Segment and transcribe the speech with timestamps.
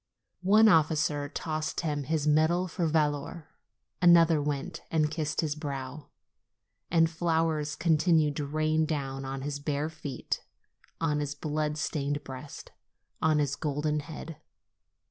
[0.49, 3.49] One officer tossed him his medal for valor;
[4.01, 6.07] another went and kissed his brow.
[6.89, 10.41] And flowers continued to rain down on his bare feet,
[10.99, 12.71] on his blood stained breast,
[13.21, 14.37] on his golden head.